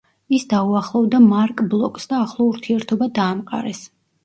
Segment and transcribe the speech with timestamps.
[0.35, 3.87] ის დაუახლოვდა მარკ ბლოკს და ახლო ურთიერთობა დაამყარეს.